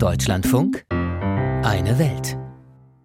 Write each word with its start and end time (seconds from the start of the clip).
Deutschlandfunk 0.00 0.84
Eine 0.90 1.98
Welt. 1.98 2.36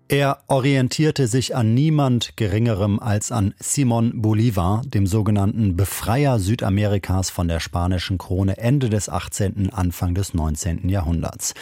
Er 0.09 0.43
orientierte 0.47 1.27
sich 1.27 1.55
an 1.55 1.73
niemand 1.73 2.35
Geringerem 2.35 2.99
als 2.99 3.31
an 3.31 3.53
Simon 3.59 4.21
Bolivar, 4.21 4.81
dem 4.85 5.07
sogenannten 5.07 5.77
Befreier 5.77 6.37
Südamerikas 6.37 7.29
von 7.29 7.47
der 7.47 7.59
spanischen 7.59 8.17
Krone 8.17 8.57
Ende 8.57 8.89
des 8.89 9.09
18., 9.09 9.71
Anfang 9.73 10.15
des 10.15 10.33
19. 10.33 10.89
Jahrhunderts. 10.89 11.53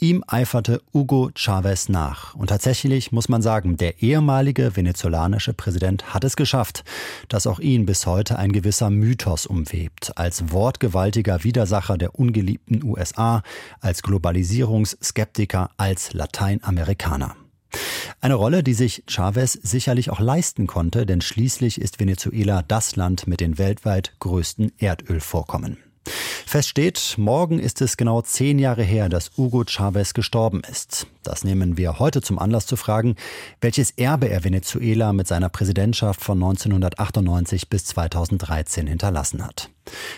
Ihm 0.00 0.24
eiferte 0.26 0.80
Hugo 0.94 1.30
Chavez 1.34 1.90
nach. 1.90 2.34
Und 2.34 2.46
tatsächlich 2.46 3.12
muss 3.12 3.28
man 3.28 3.42
sagen, 3.42 3.76
der 3.76 4.02
ehemalige 4.02 4.74
venezolanische 4.74 5.52
Präsident 5.52 6.14
hat 6.14 6.24
es 6.24 6.36
geschafft, 6.36 6.84
dass 7.28 7.46
auch 7.46 7.60
ihn 7.60 7.84
bis 7.84 8.06
heute 8.06 8.38
ein 8.38 8.52
gewisser 8.52 8.88
Mythos 8.88 9.44
umwebt. 9.44 10.12
Als 10.16 10.52
wortgewaltiger 10.52 11.44
Widersacher 11.44 11.98
der 11.98 12.18
ungeliebten 12.18 12.82
USA, 12.82 13.42
als 13.80 14.02
Globalisierungsskeptiker, 14.02 15.70
als 15.76 16.14
Lateinamerikaner. 16.14 17.36
Eine 18.22 18.34
Rolle, 18.34 18.62
die 18.62 18.74
sich 18.74 19.04
Chavez 19.06 19.52
sicherlich 19.52 20.08
auch 20.08 20.20
leisten 20.20 20.66
konnte, 20.66 21.04
denn 21.04 21.20
schließlich 21.20 21.78
ist 21.78 22.00
Venezuela 22.00 22.62
das 22.62 22.96
Land 22.96 23.26
mit 23.26 23.40
den 23.40 23.58
weltweit 23.58 24.14
größten 24.18 24.72
Erdölvorkommen. 24.78 25.89
Fest 26.50 26.70
steht, 26.70 27.14
morgen 27.16 27.60
ist 27.60 27.80
es 27.80 27.96
genau 27.96 28.22
zehn 28.22 28.58
Jahre 28.58 28.82
her, 28.82 29.08
dass 29.08 29.30
Hugo 29.36 29.62
Chavez 29.64 30.14
gestorben 30.14 30.62
ist. 30.68 31.06
Das 31.22 31.44
nehmen 31.44 31.76
wir 31.76 31.98
heute 31.98 32.22
zum 32.22 32.38
Anlass 32.38 32.66
zu 32.66 32.76
fragen, 32.76 33.16
welches 33.60 33.90
Erbe 33.90 34.28
er 34.28 34.44
Venezuela 34.44 35.12
mit 35.12 35.26
seiner 35.26 35.48
Präsidentschaft 35.48 36.20
von 36.20 36.38
1998 36.38 37.68
bis 37.68 37.84
2013 37.84 38.86
hinterlassen 38.86 39.44
hat. 39.44 39.70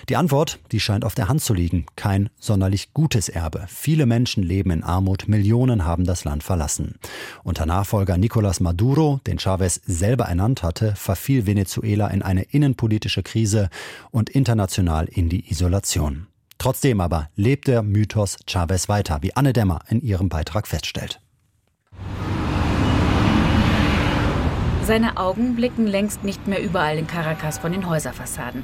Die 0.08 0.16
Antwort, 0.16 0.60
die 0.70 0.80
scheint 0.80 1.04
auf 1.04 1.14
der 1.14 1.28
Hand 1.28 1.42
zu 1.42 1.54
liegen. 1.54 1.86
Kein 1.96 2.30
sonderlich 2.38 2.92
gutes 2.92 3.28
Erbe. 3.28 3.64
Viele 3.68 4.06
Menschen 4.06 4.42
leben 4.42 4.70
in 4.70 4.82
Armut, 4.82 5.28
Millionen 5.28 5.84
haben 5.84 6.04
das 6.04 6.24
Land 6.24 6.42
verlassen. 6.42 6.96
Unter 7.42 7.66
Nachfolger 7.66 8.14
Nicolás 8.14 8.62
Maduro, 8.62 9.20
den 9.26 9.38
Chavez 9.38 9.80
selber 9.84 10.24
ernannt 10.24 10.62
hatte, 10.62 10.94
verfiel 10.94 11.46
Venezuela 11.46 12.08
in 12.08 12.22
eine 12.22 12.42
innenpolitische 12.42 13.22
Krise 13.22 13.70
und 14.10 14.30
international 14.30 15.06
in 15.06 15.28
die 15.28 15.50
Isolation. 15.50 16.26
Trotzdem 16.62 17.00
aber 17.00 17.28
lebt 17.34 17.66
der 17.66 17.82
Mythos 17.82 18.36
Chavez 18.46 18.88
weiter, 18.88 19.18
wie 19.22 19.34
Anne 19.34 19.52
Dämmer 19.52 19.80
in 19.88 20.00
ihrem 20.00 20.28
Beitrag 20.28 20.68
feststellt. 20.68 21.20
Seine 24.84 25.16
Augen 25.16 25.56
blicken 25.56 25.88
längst 25.88 26.22
nicht 26.22 26.46
mehr 26.46 26.62
überall 26.62 26.98
in 26.98 27.08
Caracas 27.08 27.58
von 27.58 27.72
den 27.72 27.90
Häuserfassaden. 27.90 28.62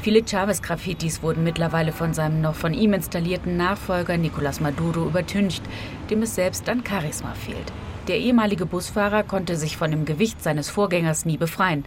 Viele 0.00 0.24
Chavez-Graffitis 0.24 1.22
wurden 1.22 1.44
mittlerweile 1.44 1.92
von 1.92 2.14
seinem 2.14 2.40
noch 2.40 2.56
von 2.56 2.74
ihm 2.74 2.92
installierten 2.94 3.56
Nachfolger 3.56 4.14
Nicolás 4.14 4.60
Maduro 4.60 5.06
übertüncht, 5.06 5.62
dem 6.10 6.22
es 6.22 6.34
selbst 6.34 6.68
an 6.68 6.82
Charisma 6.84 7.32
fehlt. 7.34 7.72
Der 8.08 8.18
ehemalige 8.18 8.66
Busfahrer 8.66 9.22
konnte 9.22 9.54
sich 9.54 9.76
von 9.76 9.92
dem 9.92 10.04
Gewicht 10.04 10.42
seines 10.42 10.68
Vorgängers 10.68 11.24
nie 11.24 11.36
befreien. 11.36 11.84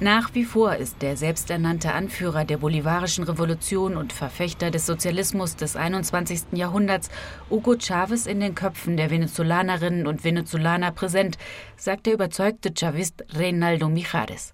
Nach 0.00 0.32
wie 0.32 0.44
vor 0.44 0.76
ist 0.76 1.02
der 1.02 1.16
selbsternannte 1.16 1.92
Anführer 1.92 2.44
der 2.44 2.58
bolivarischen 2.58 3.24
Revolution 3.24 3.96
und 3.96 4.12
Verfechter 4.12 4.70
des 4.70 4.86
Sozialismus 4.86 5.56
des 5.56 5.74
21. 5.74 6.52
Jahrhunderts, 6.52 7.10
Hugo 7.50 7.74
Chavez, 7.76 8.26
in 8.26 8.38
den 8.38 8.54
Köpfen 8.54 8.96
der 8.96 9.10
Venezolanerinnen 9.10 10.06
und 10.06 10.22
Venezolaner 10.22 10.92
präsent, 10.92 11.36
sagt 11.78 12.06
der 12.06 12.14
überzeugte 12.14 12.72
Chavist 12.76 13.24
Reinaldo 13.34 13.88
Mijares. 13.88 14.52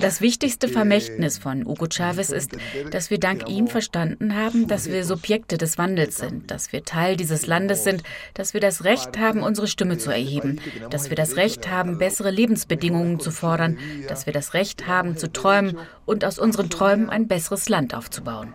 Das 0.00 0.20
wichtigste 0.20 0.66
Vermächtnis 0.66 1.38
von 1.38 1.64
Hugo 1.64 1.86
Chavez 1.88 2.30
ist, 2.30 2.56
dass 2.90 3.10
wir 3.10 3.20
dank 3.20 3.48
ihm 3.48 3.68
verstanden 3.68 4.34
haben, 4.34 4.66
dass 4.66 4.86
wir 4.90 5.04
Subjekte 5.04 5.56
des 5.56 5.78
Wandels 5.78 6.16
sind, 6.16 6.50
dass 6.50 6.72
wir 6.72 6.82
Teil 6.82 7.16
dieses 7.16 7.46
Landes 7.46 7.84
sind, 7.84 8.02
dass 8.34 8.54
wir 8.54 8.60
das 8.60 8.82
Recht 8.82 9.18
haben, 9.18 9.42
unsere 9.42 9.68
Stimme 9.68 9.98
zu 9.98 10.10
erheben, 10.10 10.60
dass 10.90 11.10
wir 11.10 11.16
das 11.16 11.36
Recht 11.36 11.70
haben, 11.70 11.98
bessere 11.98 12.30
Lebensbedingungen 12.30 13.20
zu 13.20 13.30
fordern, 13.30 13.78
dass 14.08 14.26
wir 14.26 14.32
das 14.32 14.52
Recht 14.52 14.88
haben, 14.88 15.16
zu 15.16 15.32
träumen 15.32 15.78
und 16.06 16.24
aus 16.24 16.40
unseren 16.40 16.70
Träumen 16.70 17.08
ein 17.08 17.28
besseres 17.28 17.68
Land 17.68 17.94
aufzubauen. 17.94 18.52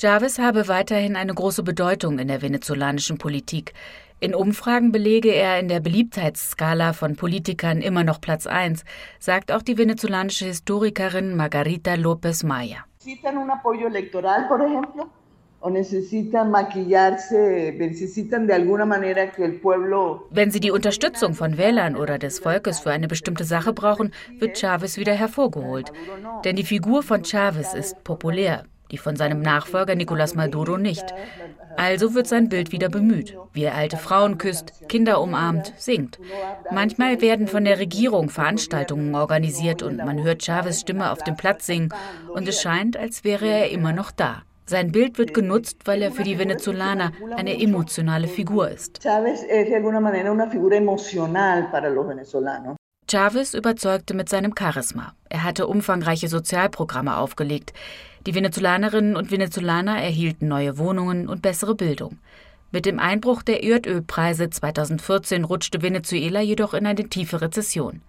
Chavez 0.00 0.38
habe 0.38 0.66
weiterhin 0.66 1.14
eine 1.14 1.34
große 1.34 1.62
Bedeutung 1.62 2.18
in 2.18 2.28
der 2.28 2.40
venezolanischen 2.40 3.18
Politik. 3.18 3.74
In 4.18 4.34
Umfragen 4.34 4.92
belege 4.92 5.30
er 5.30 5.60
in 5.60 5.68
der 5.68 5.80
Beliebtheitsskala 5.80 6.94
von 6.94 7.16
Politikern 7.16 7.82
immer 7.82 8.02
noch 8.02 8.20
Platz 8.20 8.46
1, 8.46 8.84
sagt 9.18 9.52
auch 9.52 9.62
die 9.62 9.78
venezolanische 9.78 10.46
Historikerin 10.46 11.36
Margarita 11.36 11.92
López 11.94 12.44
Maya. 12.46 12.84
Wenn 20.30 20.50
sie 20.50 20.60
die 20.60 20.70
Unterstützung 20.70 21.34
von 21.34 21.58
Wählern 21.58 21.96
oder 21.96 22.18
des 22.18 22.38
Volkes 22.38 22.80
für 22.80 22.90
eine 22.90 23.08
bestimmte 23.08 23.44
Sache 23.44 23.74
brauchen, 23.74 24.14
wird 24.38 24.58
Chavez 24.58 24.96
wieder 24.96 25.12
hervorgeholt. 25.12 25.92
Denn 26.44 26.56
die 26.56 26.64
Figur 26.64 27.02
von 27.02 27.24
Chavez 27.24 27.74
ist 27.74 28.02
populär, 28.04 28.64
die 28.90 28.96
von 28.96 29.16
seinem 29.16 29.42
Nachfolger 29.42 29.92
Nicolás 29.92 30.34
Maduro 30.34 30.78
nicht. 30.78 31.04
Also 31.76 32.14
wird 32.14 32.26
sein 32.26 32.48
Bild 32.48 32.72
wieder 32.72 32.88
bemüht, 32.88 33.36
wie 33.52 33.64
er 33.64 33.74
alte 33.74 33.98
Frauen 33.98 34.38
küsst, 34.38 34.88
Kinder 34.88 35.20
umarmt, 35.20 35.74
singt. 35.76 36.18
Manchmal 36.70 37.20
werden 37.20 37.46
von 37.48 37.64
der 37.64 37.78
Regierung 37.78 38.30
Veranstaltungen 38.30 39.14
organisiert 39.14 39.82
und 39.82 39.98
man 39.98 40.22
hört 40.22 40.42
Chavez 40.42 40.80
Stimme 40.80 41.12
auf 41.12 41.22
dem 41.22 41.36
Platz 41.36 41.66
singen 41.66 41.90
und 42.34 42.48
es 42.48 42.62
scheint, 42.62 42.96
als 42.96 43.24
wäre 43.24 43.46
er 43.46 43.70
immer 43.70 43.92
noch 43.92 44.10
da. 44.10 44.42
Sein 44.70 44.92
Bild 44.92 45.18
wird 45.18 45.34
genutzt, 45.34 45.78
weil 45.86 46.00
er 46.00 46.12
für 46.12 46.22
die 46.22 46.38
Venezolaner 46.38 47.10
eine 47.34 47.60
emotionale 47.60 48.28
Figur 48.28 48.70
ist. 48.70 49.00
Chavez 53.10 53.54
überzeugte 53.54 54.14
mit 54.14 54.28
seinem 54.28 54.54
Charisma. 54.56 55.14
Er 55.28 55.42
hatte 55.42 55.66
umfangreiche 55.66 56.28
Sozialprogramme 56.28 57.16
aufgelegt. 57.16 57.72
Die 58.28 58.34
Venezolanerinnen 58.36 59.16
und 59.16 59.32
Venezolaner 59.32 60.00
erhielten 60.00 60.46
neue 60.46 60.78
Wohnungen 60.78 61.26
und 61.26 61.42
bessere 61.42 61.74
Bildung. 61.74 62.18
Mit 62.70 62.86
dem 62.86 63.00
Einbruch 63.00 63.42
der 63.42 63.64
Erdölpreise 63.64 64.50
2014 64.50 65.42
rutschte 65.42 65.82
Venezuela 65.82 66.42
jedoch 66.42 66.74
in 66.74 66.86
eine 66.86 67.08
tiefe 67.08 67.40
Rezession. 67.40 68.02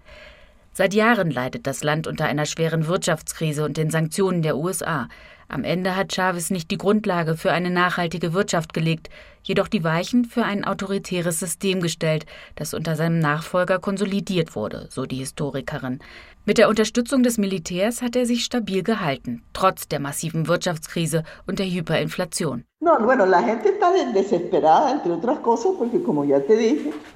Seit 0.74 0.94
Jahren 0.94 1.32
leidet 1.32 1.68
das 1.68 1.84
Land 1.84 2.08
unter 2.08 2.26
einer 2.26 2.46
schweren 2.46 2.88
Wirtschaftskrise 2.88 3.66
und 3.66 3.76
den 3.76 3.90
Sanktionen 3.90 4.42
der 4.42 4.56
USA. 4.56 5.10
Am 5.52 5.66
Ende 5.66 5.98
hat 5.98 6.14
Chavez 6.14 6.50
nicht 6.50 6.72
die 6.72 6.78
Grundlage 6.78 7.36
für 7.36 7.52
eine 7.52 7.70
nachhaltige 7.70 8.32
Wirtschaft 8.32 8.74
gelegt, 8.74 9.10
jedoch 9.44 9.68
die 9.68 9.84
Weichen 9.84 10.24
für 10.24 10.46
ein 10.46 10.64
autoritäres 10.64 11.40
System 11.40 11.82
gestellt, 11.82 12.26
das 12.56 12.74
unter 12.74 12.96
seinem 12.96 13.20
Nachfolger 13.20 13.78
konsolidiert 13.78 14.56
wurde, 14.56 14.88
so 14.90 15.06
die 15.06 15.18
Historikerin. 15.18 16.00
Mit 16.46 16.58
der 16.58 16.70
Unterstützung 16.70 17.22
des 17.22 17.38
Militärs 17.38 18.02
hat 18.02 18.16
er 18.16 18.26
sich 18.26 18.46
stabil 18.46 18.82
gehalten, 18.82 19.44
trotz 19.52 19.90
der 19.90 20.00
massiven 20.00 20.48
Wirtschaftskrise 20.48 21.24
und 21.48 21.60
der 21.60 21.66
Hyperinflation. 21.66 22.64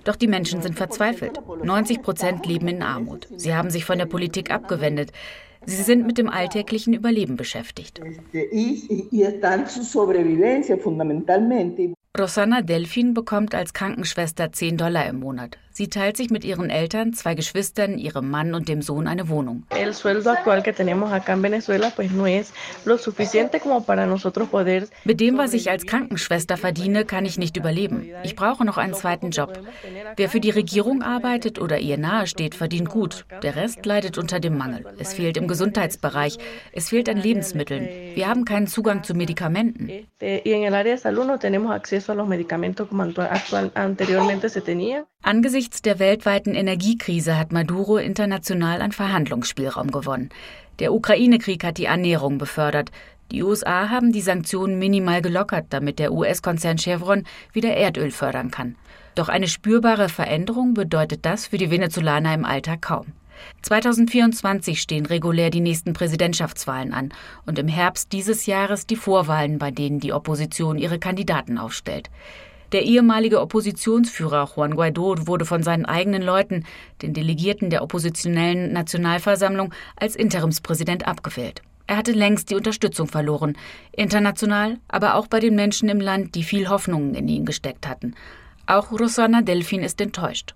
Doch 0.04 0.16
die 0.18 0.28
Menschen 0.28 0.62
sind 0.62 0.78
verzweifelt. 0.78 1.40
90 1.64 2.02
Prozent 2.04 2.46
leben 2.46 2.68
in 2.68 2.84
Armut. 2.84 3.28
Sie 3.36 3.56
haben 3.56 3.72
sich 3.72 3.86
von 3.86 3.98
der 3.98 4.06
Politik 4.06 4.52
abgewendet. 4.52 5.12
Sie 5.66 5.82
sind 5.84 6.06
mit 6.06 6.18
dem 6.18 6.30
alltäglichen 6.30 6.94
Überleben 6.94 7.36
beschäftigt. 7.36 8.00
Rosanna 12.18 12.62
Delfin 12.62 13.14
bekommt 13.14 13.56
als 13.56 13.74
Krankenschwester 13.74 14.52
10 14.52 14.78
Dollar 14.78 15.08
im 15.08 15.20
Mit 15.20 15.58
Sie 15.78 15.90
teilt 15.90 16.16
sich 16.16 16.30
mit 16.30 16.46
ihren 16.46 16.70
Eltern, 16.70 17.12
zwei 17.12 17.36
Geschwistern, 17.36 17.98
ihrem 17.98 18.32
Mann 18.32 18.54
und 18.54 18.70
dem 18.70 18.82
Sohn 18.82 19.10
eine 19.10 19.28
Wohnung. 19.28 19.64
Mit 25.04 25.20
dem, 25.20 25.38
was 25.38 25.52
ich 25.52 25.70
als 25.70 25.86
Krankenschwester 25.86 26.56
verdiene, 26.56 27.04
kann 27.04 27.26
ich 27.26 27.38
nicht 27.38 27.58
überleben. 27.58 28.10
Ich 28.24 28.38
brauche 28.38 28.64
noch 28.64 28.78
einen 28.78 28.94
zweiten 28.94 29.32
Job. 29.32 29.60
Wer 30.16 30.30
für 30.30 30.40
die 30.40 30.52
Regierung 30.52 31.02
arbeitet 31.02 31.60
oder 31.60 31.78
ihr 31.78 31.98
nahesteht, 31.98 32.56
verdient 32.56 32.88
gut. 32.88 33.26
Der 33.44 33.58
Rest 33.58 33.86
leidet 33.86 34.18
unter 34.18 34.40
dem 34.40 34.58
Mangel. 34.58 34.86
Es 34.98 35.14
fehlt 35.14 35.36
im 35.36 35.50
Gesundheitsbereich. 35.50 36.38
Es 36.72 36.88
fehlt 36.88 37.10
an 37.10 37.18
Lebensmitteln. 37.18 38.16
Wir 38.16 38.30
haben 38.30 38.46
keinen 38.46 38.68
Zugang 38.68 39.04
zu 39.04 39.14
Medikamenten. 39.14 39.90
Angesichts 45.26 45.82
der 45.82 45.98
weltweiten 45.98 46.54
Energiekrise 46.54 47.36
hat 47.36 47.52
Maduro 47.52 47.98
international 47.98 48.80
an 48.80 48.92
Verhandlungsspielraum 48.92 49.90
gewonnen. 49.90 50.30
Der 50.78 50.94
Ukraine-Krieg 50.94 51.64
hat 51.64 51.80
die 51.80 51.88
Annäherung 51.88 52.38
befördert. 52.38 52.92
Die 53.32 53.42
USA 53.42 53.90
haben 53.90 54.12
die 54.12 54.22
Sanktionen 54.22 54.78
minimal 54.78 55.24
gelockert, 55.24 55.66
damit 55.72 55.98
der 55.98 56.14
US-Konzern 56.14 56.78
Chevron 56.78 57.24
wieder 57.54 57.74
Erdöl 57.76 58.12
fördern 58.12 58.52
kann. 58.52 58.76
Doch 59.16 59.28
eine 59.28 59.48
spürbare 59.48 60.10
Veränderung 60.10 60.76
bedeutet 60.76 61.26
das 61.26 61.48
für 61.48 61.58
die 61.58 61.72
Venezolaner 61.72 62.36
im 62.36 62.46
Alltag 62.46 62.84
kaum. 62.84 63.08
2024 63.64 64.80
stehen 64.80 65.08
regulär 65.08 65.50
die 65.50 65.60
nächsten 65.60 65.94
Präsidentschaftswahlen 65.94 66.94
an 66.94 67.12
und 67.48 67.58
im 67.58 67.68
Herbst 67.68 68.12
dieses 68.12 68.46
Jahres 68.46 68.86
die 68.86 68.96
Vorwahlen, 68.96 69.58
bei 69.58 69.72
denen 69.72 70.00
die 70.00 70.14
Opposition 70.14 70.78
ihre 70.78 71.00
Kandidaten 71.00 71.58
aufstellt. 71.58 72.12
Der 72.72 72.84
ehemalige 72.84 73.42
Oppositionsführer 73.42 74.50
Juan 74.56 74.76
Guaido 74.76 75.28
wurde 75.28 75.46
von 75.46 75.64
seinen 75.64 75.86
eigenen 75.86 76.22
Leuten, 76.22 76.66
den 77.02 77.14
Delegierten 77.14 77.70
der 77.70 77.84
oppositionellen 77.84 78.74
Nationalversammlung, 78.74 79.74
als 79.96 80.16
Interimspräsident 80.16 81.08
abgewählt. 81.08 81.62
Er 81.88 81.98
hatte 81.98 82.14
längst 82.14 82.50
die 82.50 82.56
Unterstützung 82.56 83.08
verloren, 83.08 83.56
international, 83.92 84.78
aber 84.88 85.16
auch 85.16 85.28
bei 85.28 85.40
den 85.40 85.56
Menschen 85.56 85.88
im 85.90 86.00
Land, 86.00 86.34
die 86.34 86.44
viel 86.44 86.68
Hoffnungen 86.68 87.14
in 87.14 87.28
ihn 87.28 87.46
gesteckt 87.46 87.88
hatten. 87.88 88.16
Auch 88.66 88.92
Rosana 88.92 89.42
Delfin 89.42 89.84
ist 89.84 90.02
enttäuscht. 90.02 90.56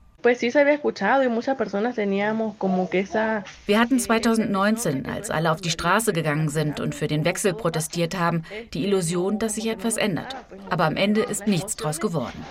Wir 3.65 3.79
hatten 3.79 3.99
2019, 3.99 5.05
als 5.05 5.29
alle 5.29 5.51
auf 5.51 5.61
die 5.61 5.69
Straße 5.69 6.13
gegangen 6.13 6.49
sind 6.49 6.79
und 6.79 6.93
für 6.95 7.07
den 7.07 7.25
Wechsel 7.25 7.53
protestiert 7.53 8.17
haben, 8.17 8.43
die 8.73 8.85
Illusion, 8.85 9.39
dass 9.39 9.55
sich 9.55 9.67
etwas 9.67 9.97
ändert. 9.97 10.35
Aber 10.69 10.85
am 10.85 10.97
Ende 10.97 11.21
ist 11.21 11.47
nichts 11.47 11.75
draus 11.75 11.99
geworden. 11.99 12.45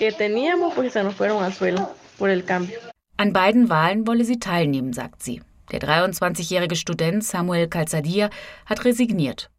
An 3.16 3.32
beiden 3.32 3.68
Wahlen 3.68 4.06
wolle 4.06 4.24
sie 4.24 4.38
teilnehmen, 4.38 4.92
sagt 4.92 5.22
sie. 5.22 5.42
Der 5.72 5.80
23-jährige 5.80 6.76
Student 6.76 7.24
Samuel 7.24 7.68
Calzadia 7.68 8.30
hat 8.64 8.84
resigniert. 8.84 9.50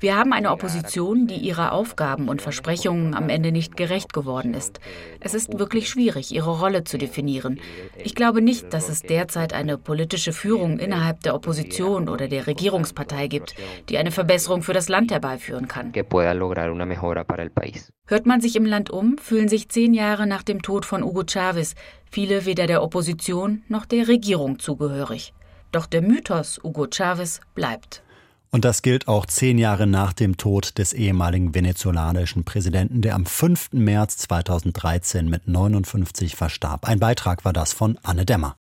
Wir 0.00 0.16
haben 0.16 0.32
eine 0.32 0.50
Opposition, 0.50 1.28
die 1.28 1.36
ihrer 1.36 1.70
Aufgaben 1.70 2.28
und 2.28 2.42
Versprechungen 2.42 3.14
am 3.14 3.28
Ende 3.28 3.52
nicht 3.52 3.76
gerecht 3.76 4.12
geworden 4.12 4.54
ist. 4.54 4.80
Es 5.20 5.32
ist 5.32 5.56
wirklich 5.56 5.88
schwierig, 5.88 6.34
ihre 6.34 6.58
Rolle 6.58 6.82
zu 6.82 6.98
definieren. 6.98 7.60
Ich 8.02 8.16
glaube 8.16 8.42
nicht, 8.42 8.72
dass 8.72 8.88
es 8.88 9.02
derzeit 9.02 9.52
eine 9.52 9.78
politische 9.78 10.32
Führung 10.32 10.80
innerhalb 10.80 11.20
der 11.20 11.36
Opposition 11.36 12.08
oder 12.08 12.26
der 12.26 12.48
Regierungspartei 12.48 13.28
gibt, 13.28 13.54
die 13.88 13.98
eine 13.98 14.10
Verbesserung 14.10 14.62
für 14.64 14.72
das 14.72 14.88
Land 14.88 15.12
herbeiführen 15.12 15.68
kann. 15.68 15.92
Hört 18.06 18.26
man 18.26 18.40
sich 18.40 18.56
im 18.56 18.66
Land 18.66 18.90
um, 18.90 19.16
fühlen 19.18 19.48
sich 19.48 19.68
zehn 19.68 19.94
Jahre 19.94 20.26
nach 20.26 20.42
dem 20.42 20.62
Tod 20.62 20.84
von 20.84 21.04
Hugo 21.04 21.22
Chavez 21.24 21.76
viele 22.10 22.44
weder 22.44 22.66
der 22.66 22.82
Opposition 22.82 23.62
noch 23.68 23.86
der 23.86 24.08
Regierung 24.08 24.58
zugehörig. 24.58 25.32
Doch 25.72 25.86
der 25.86 26.02
Mythos 26.02 26.60
Hugo 26.62 26.86
Chavez 26.90 27.40
bleibt. 27.54 28.02
Und 28.50 28.66
das 28.66 28.82
gilt 28.82 29.08
auch 29.08 29.24
zehn 29.24 29.56
Jahre 29.56 29.86
nach 29.86 30.12
dem 30.12 30.36
Tod 30.36 30.76
des 30.76 30.92
ehemaligen 30.92 31.54
venezolanischen 31.54 32.44
Präsidenten, 32.44 33.00
der 33.00 33.14
am 33.14 33.24
5. 33.24 33.72
März 33.72 34.18
2013 34.18 35.28
mit 35.30 35.48
59 35.48 36.36
verstarb. 36.36 36.86
Ein 36.86 37.00
Beitrag 37.00 37.46
war 37.46 37.54
das 37.54 37.72
von 37.72 37.98
Anne 38.02 38.26
Dämmer. 38.26 38.56